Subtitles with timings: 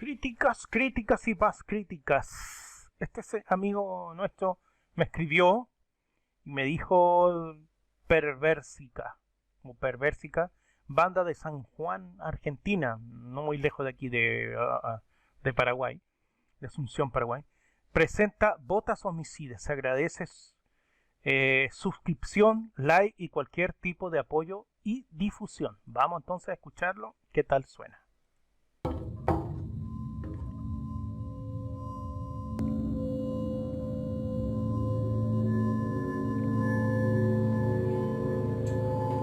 [0.00, 2.88] Críticas, críticas y más críticas.
[2.98, 4.58] Este amigo nuestro
[4.94, 5.68] me escribió
[6.42, 7.54] y me dijo
[8.06, 9.18] Perversica,
[9.78, 10.52] Perversica,
[10.86, 15.02] banda de San Juan, Argentina, no muy lejos de aquí de, ah, ah,
[15.42, 16.00] de Paraguay,
[16.60, 17.44] de Asunción, Paraguay,
[17.92, 19.64] presenta Botas Homicidas.
[19.64, 20.24] Se agradece
[21.24, 25.76] eh, suscripción, like y cualquier tipo de apoyo y difusión.
[25.84, 28.00] Vamos entonces a escucharlo, qué tal suena.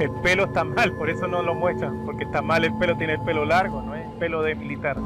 [0.00, 3.12] El pelo está mal, por eso no lo muestran, porque está mal el pelo, tiene
[3.12, 4.96] el pelo largo, no es pelo de militar.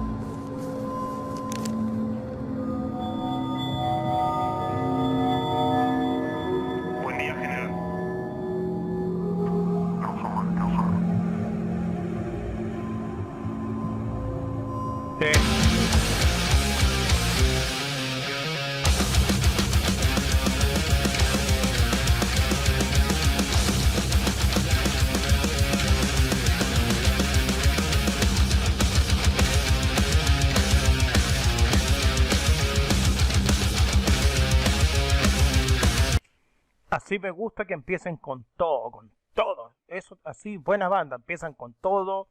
[37.04, 39.76] Así me gusta que empiecen con todo, con todo.
[39.88, 42.30] Eso, así, buena banda, empiezan con todo,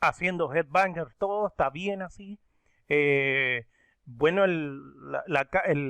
[0.00, 2.38] haciendo headbanger, todo está bien así.
[2.88, 3.66] Eh,
[4.04, 4.78] bueno, el,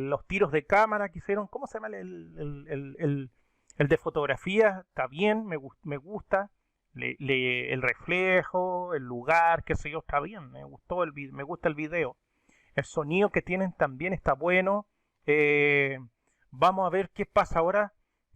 [0.08, 2.64] los tiros de cámara que hicieron, ¿cómo se llama el,
[2.98, 3.30] el-
[3.76, 4.84] de fotografía?
[4.88, 6.50] Está bien, me, me gusta.
[6.94, 10.50] Le- el reflejo, el lugar, qué sé yo, está bien.
[10.50, 12.16] Me gustó el me gusta el video.
[12.74, 14.86] El sonido que tienen también está bueno.
[15.26, 15.98] Eh,
[16.50, 17.92] vamos a ver qué pasa ahora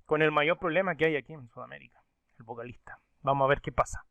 [0.08, 2.02] con el mayor problema que hay aquí en Sudamérica,
[2.38, 2.98] el vocalista.
[3.20, 4.06] Vamos a ver qué pasa.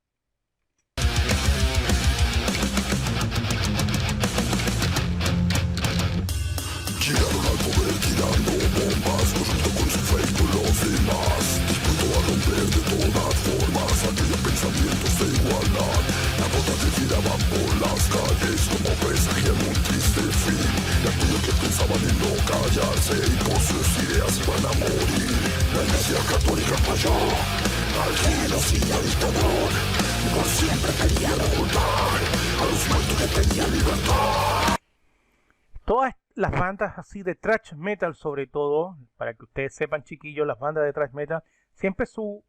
[7.02, 12.22] Llegaron al poder tirando bombas Corrupto con su fe y con los demás Dispuesto a
[12.28, 16.02] romper de todas formas Aquellos pensamientos de igualdad
[16.38, 20.68] La bota te tiraban por las calles Como presagian un triste fin
[21.02, 25.74] Y aquellos que pensaban en no callarse Y por sus ideas iban a morir Al
[30.34, 30.92] por siempre
[32.58, 32.82] A los
[33.18, 34.78] que tenían libertad
[35.86, 40.60] Todas las bandas así de thrash metal, sobre todo, para que ustedes sepan, chiquillos, las
[40.60, 41.42] bandas de thrash metal,
[41.74, 42.44] siempre su,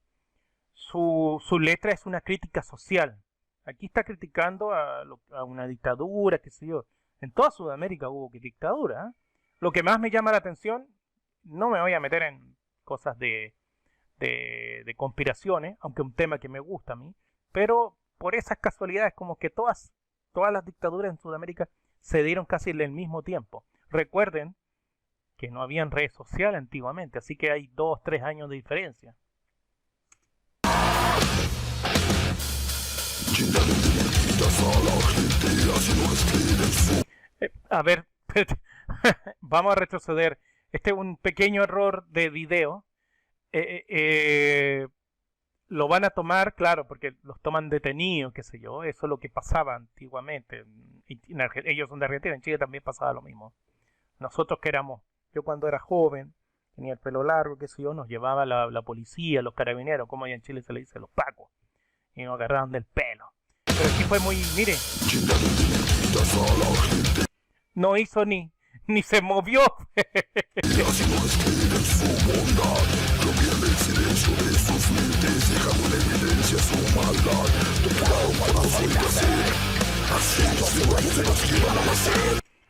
[0.75, 3.17] su, su letra es una crítica social.
[3.65, 5.05] Aquí está criticando a,
[5.45, 6.85] una dictadura, qué sé yo.
[7.21, 9.09] En toda Sudamérica hubo dictadura.
[9.09, 9.13] ¿eh?
[9.61, 10.87] Lo que más me llama la atención,
[11.45, 12.58] no me voy a meter en
[12.89, 13.53] cosas de,
[14.17, 17.15] de, conspiraciones, aunque un tema que me gusta a mí,
[17.53, 19.93] pero por esas casualidades, como que todas,
[20.33, 21.69] todas las dictaduras en Sudamérica
[22.01, 23.67] se dieron casi en el mismo tiempo.
[23.91, 24.57] Recuerden
[25.37, 29.15] que no habían redes sociales antiguamente, así que hay dos, tres años de diferencia.
[37.41, 38.07] Eh, a ver,
[39.41, 40.39] vamos a retroceder.
[40.73, 42.85] Este es un pequeño error de video.
[43.53, 44.89] Eh, eh, eh,
[45.69, 48.85] lo van a tomar, claro, porque los toman detenidos, qué sé yo.
[48.85, 50.65] Eso es lo que pasaba antiguamente.
[51.65, 53.55] Ellos son de Argentina, en Chile también pasaba lo mismo.
[54.19, 55.03] Nosotros que éramos,
[55.33, 56.35] yo cuando era joven,
[56.75, 60.35] tenía el pelo largo, qué sé yo, nos llevaba la, policía, los carabineros, como allá
[60.35, 61.51] en Chile se le dice, los pacos.
[62.15, 63.33] Y nos agarraban del pelo.
[63.65, 64.75] Pero aquí fue muy, mire,
[67.75, 68.53] no hizo ni,
[68.89, 69.61] ni se movió.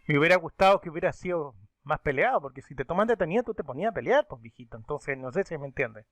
[0.06, 3.64] Me hubiera gustado que hubiera sido más peleado, porque si te toman detenido tú te
[3.64, 4.76] ponías a pelear, pues viejito.
[4.76, 6.04] Entonces, no sé si me entiendes.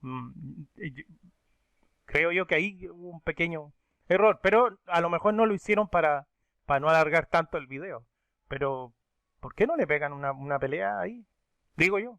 [0.00, 0.32] Mm,
[2.06, 3.72] creo yo que ahí hubo un pequeño
[4.08, 6.26] error, pero a lo mejor no lo hicieron para,
[6.66, 8.06] para no alargar tanto el video.
[8.48, 8.92] Pero,
[9.42, 11.26] ¿por qué no le pegan una, una pelea ahí?
[11.76, 12.18] Digo yo.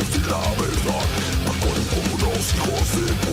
[0.00, 3.29] wszyscy gramy, tak Na końcu nosi chłosy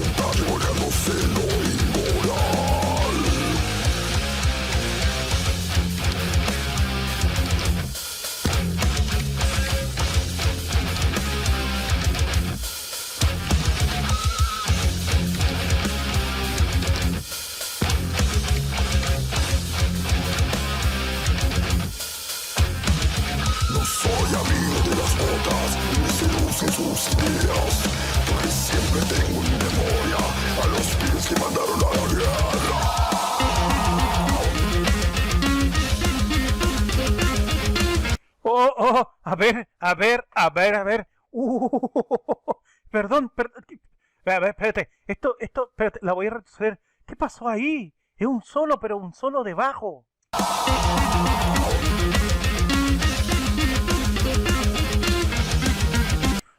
[38.59, 41.07] Oh, oh, a ver, a ver, a ver, a ver.
[41.29, 41.69] Uh,
[42.89, 43.63] perdón, perdón.
[44.25, 44.89] A ver, espérate.
[45.05, 46.79] Esto, esto, espérate, la voy a retroceder.
[47.05, 47.93] ¿Qué pasó ahí?
[48.15, 50.07] Es un solo, pero un solo debajo.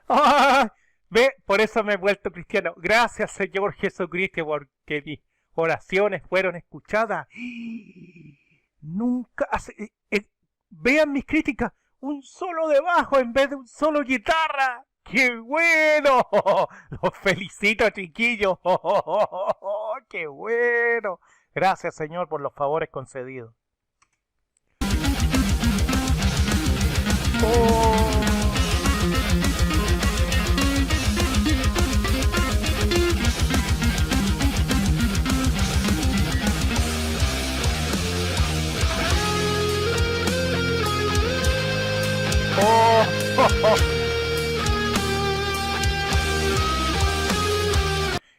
[0.09, 0.73] ¡Ah!
[1.11, 2.75] Ve, por eso me he vuelto cristiano.
[2.77, 5.19] Gracias, Señor Jesucristo, porque mis
[5.57, 7.27] oraciones fueron escuchadas.
[8.83, 10.29] Nunca eh, eh,
[10.71, 11.73] vean mis críticas.
[12.01, 14.85] Un solo debajo en vez de un solo guitarra.
[15.03, 16.29] ¡Qué bueno!
[17.03, 18.59] Los felicito, chiquillos.
[20.09, 21.21] ¡Qué bueno!
[21.55, 23.53] Gracias, Señor, por los favores concedidos.
[27.43, 27.88] Oh.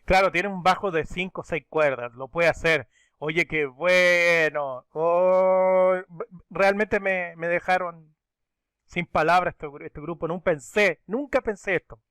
[0.09, 2.87] Claro, tiene un bajo de 5 o 6 cuerdas, lo puede hacer.
[3.19, 4.87] Oye, qué bueno.
[4.91, 5.93] Oh,
[6.49, 8.15] realmente me, me dejaron
[8.85, 10.27] sin palabras este, este grupo.
[10.27, 12.01] Nunca pensé, nunca pensé esto.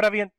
[0.00, 0.32] Ahora bien,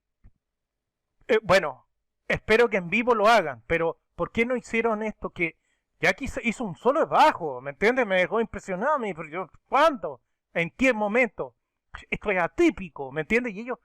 [1.27, 1.85] eh, bueno,
[2.27, 5.55] espero que en vivo lo hagan, pero ¿por qué no hicieron esto que
[5.99, 7.61] se hizo un solo bajo?
[7.61, 8.07] ¿Me entiendes?
[8.07, 8.97] Me dejó impresionado.
[8.97, 9.13] Me
[9.69, 10.19] ¿cuándo?
[10.55, 11.55] ¿En qué momento?
[12.09, 13.53] Esto es atípico, ¿me entiendes?
[13.53, 13.77] Y ellos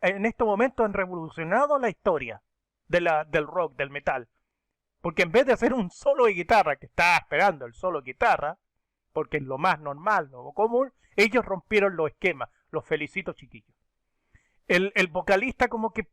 [0.00, 2.40] en estos momentos han revolucionado la historia
[2.86, 4.30] de la, del rock, del metal.
[5.02, 8.12] Porque en vez de hacer un solo de guitarra, que estaba esperando el solo de
[8.12, 8.56] guitarra,
[9.12, 12.48] porque es lo más normal, lo común, ellos rompieron los esquemas.
[12.70, 13.77] Los felicito, chiquillos.
[14.68, 16.08] El, el vocalista como que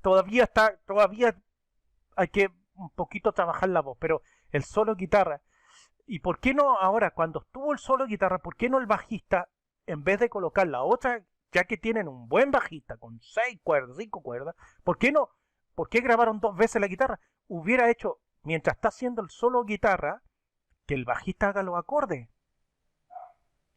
[0.00, 1.36] todavía está, todavía
[2.16, 5.42] hay que un poquito trabajar la voz, pero el solo guitarra.
[6.06, 9.48] ¿Y por qué no ahora, cuando estuvo el solo guitarra, por qué no el bajista,
[9.86, 13.96] en vez de colocar la otra, ya que tienen un buen bajista con seis cuerdas,
[13.98, 14.54] cinco cuerdas,
[14.84, 15.30] ¿por qué no?
[15.74, 17.20] ¿Por qué grabaron dos veces la guitarra?
[17.46, 20.22] Hubiera hecho, mientras está haciendo el solo guitarra,
[20.86, 22.28] que el bajista haga los acordes.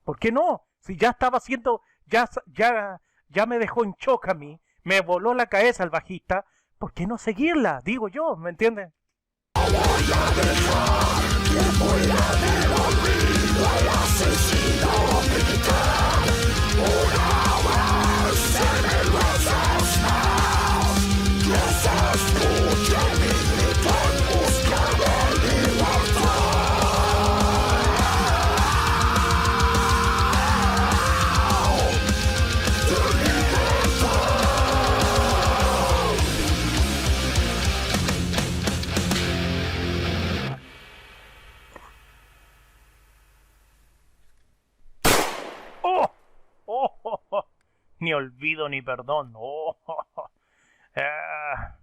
[0.04, 0.68] ¿Por qué no?
[0.80, 5.34] Si ya estaba haciendo, ya, ya, ya me dejó en shock a mí, me voló
[5.34, 6.46] la cabeza el bajista,
[6.78, 7.82] ¿por qué no seguirla?
[7.84, 8.94] Digo yo, ¿me entienden?
[48.06, 49.34] Ni olvido ni perdón.
[49.36, 49.76] ¡Oh!
[50.96, 51.80] Ah,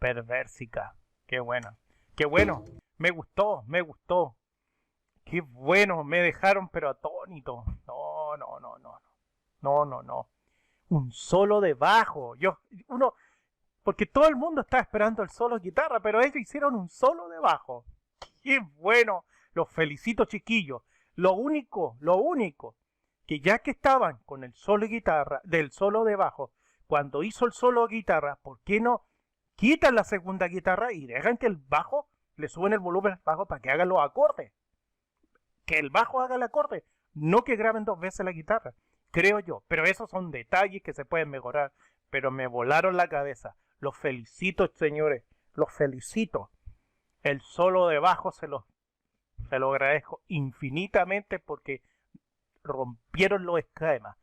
[0.00, 0.96] perversica.
[1.24, 1.76] Qué bueno.
[2.16, 2.64] Qué bueno.
[2.98, 4.34] Me gustó, me gustó.
[5.24, 6.02] Qué bueno.
[6.02, 7.64] Me dejaron pero atónito.
[7.86, 9.00] No, no, no, no.
[9.60, 10.28] No, no, no.
[10.88, 12.34] Un solo de bajo.
[12.34, 13.14] Yo, uno,
[13.84, 17.28] porque todo el mundo está esperando el solo de guitarra, pero ellos hicieron un solo
[17.28, 17.84] de bajo.
[18.42, 19.24] Qué bueno.
[19.52, 20.82] Los felicito, chiquillos.
[21.14, 22.74] Lo único, lo único,
[23.26, 26.52] que ya que estaban con el solo de guitarra, del solo de bajo,
[26.86, 29.06] cuando hizo el solo de guitarra, ¿por qué no
[29.56, 33.60] quitan la segunda guitarra y dejan que el bajo le suben el volumen bajo para
[33.60, 34.52] que hagan los acordes?
[35.64, 38.74] Que el bajo haga el acorde, no que graben dos veces la guitarra,
[39.10, 39.64] creo yo.
[39.66, 41.72] Pero esos son detalles que se pueden mejorar.
[42.10, 43.56] Pero me volaron la cabeza.
[43.80, 45.24] Los felicito, señores.
[45.54, 46.50] Los felicito.
[47.22, 48.64] El solo de bajo se los
[49.50, 51.82] se lo agradezco infinitamente porque
[52.66, 54.16] rompieron los esquemas.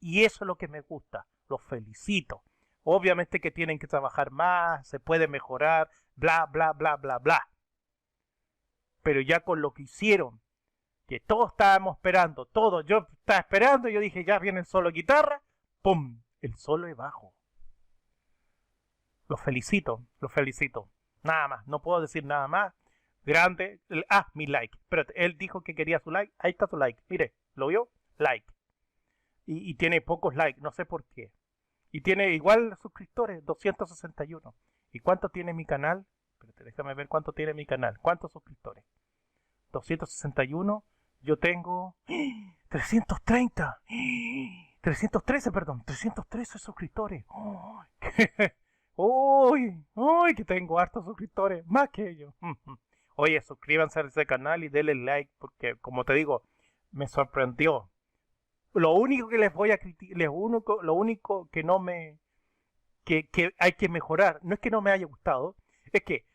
[0.00, 1.26] Y eso es lo que me gusta.
[1.48, 2.42] Los felicito.
[2.82, 7.48] Obviamente que tienen que trabajar más, se puede mejorar, bla, bla, bla, bla, bla.
[9.02, 10.40] Pero ya con lo que hicieron,
[11.06, 15.42] que todos estábamos esperando, todos, yo estaba esperando, yo dije, ya viene el solo guitarra,
[15.82, 16.22] ¡pum!
[16.40, 17.34] El solo de bajo.
[19.28, 20.90] Los felicito, los felicito.
[21.22, 22.74] Nada más, no puedo decir nada más.
[23.22, 23.80] Grande.
[24.08, 24.78] Ah, mi like.
[24.88, 26.32] Pero él dijo que quería su like.
[26.38, 27.02] Ahí está su like.
[27.08, 27.90] Mire, ¿lo vio?
[28.18, 28.46] Like.
[29.46, 31.32] Y, tiene pocos likes, no sé por qué.
[31.90, 34.54] Y tiene igual suscriptores, 261.
[34.92, 36.06] ¿Y cuánto tiene mi canal?
[36.34, 37.98] Espérate, déjame ver cuánto tiene mi canal.
[38.00, 38.84] ¿Cuántos suscriptores?
[39.72, 40.84] 261.
[41.22, 41.96] Yo tengo
[42.68, 43.80] 330.
[44.80, 45.82] 313, perdón.
[45.84, 47.24] 313 suscriptores.
[49.02, 52.34] Uy, uy, que tengo hartos suscriptores, más que ellos.
[53.16, 56.42] Oye, suscríbanse a ese canal y denle like, porque como te digo,
[56.90, 57.90] me sorprendió.
[58.72, 62.20] Lo único que les voy a criticar, lo único, que no me,
[63.04, 65.56] que, hay que mejorar, no es que no me haya gustado,
[65.92, 66.26] es que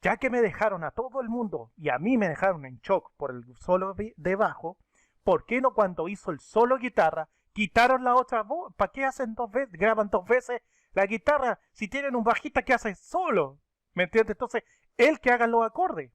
[0.00, 3.12] ya que me dejaron a todo el mundo y a mí me dejaron en shock
[3.16, 4.78] por el solo de bajo,
[5.22, 8.74] ¿por qué no cuando hizo el solo guitarra quitaron la otra voz?
[8.74, 12.72] ¿Para qué hacen dos veces, graban dos veces la guitarra si tienen un bajista que
[12.72, 13.60] hace solo?
[13.94, 14.34] ¿Me entiendes?
[14.34, 14.64] Entonces,
[14.96, 16.12] él que haga los acordes.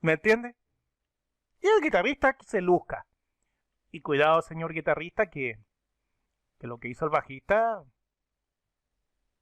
[0.00, 0.56] ¿Me entiendes?
[1.64, 3.06] Y el guitarrista se luzca.
[3.90, 5.58] Y cuidado, señor guitarrista, que,
[6.58, 7.82] que lo que hizo el bajista,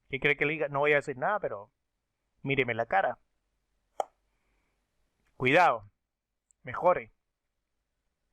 [0.08, 1.72] que cree que le diga, no voy a decir nada, pero
[2.42, 3.18] míreme la cara.
[5.36, 5.90] Cuidado,
[6.62, 7.10] mejore,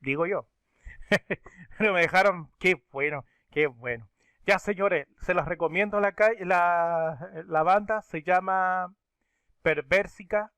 [0.01, 0.47] digo yo.
[1.79, 4.07] pero me dejaron, qué bueno, qué bueno.
[4.45, 8.93] Ya, señores, se los recomiendo la, la, la banda, se llama
[9.63, 10.53] Perversica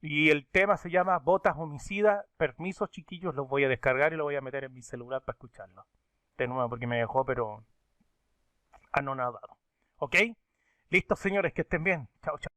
[0.00, 2.24] y el tema se llama Botas Homicida.
[2.36, 5.36] Permiso, chiquillos, los voy a descargar y lo voy a meter en mi celular para
[5.36, 5.86] escucharlo.
[6.38, 7.64] De nuevo, porque me dejó, pero
[8.92, 9.58] anonadado.
[9.96, 10.16] ¿Ok?
[10.90, 12.08] Listo, señores, que estén bien.
[12.22, 12.52] Chao, chao.